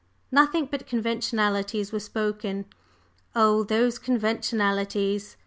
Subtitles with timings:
[0.31, 2.65] Nothing but conventionalities were spoken.
[3.35, 5.37] Oh, those conventionalities!